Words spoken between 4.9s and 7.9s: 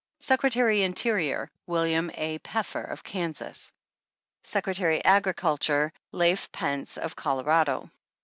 Agriculture— Lafe Pence, of Colorado.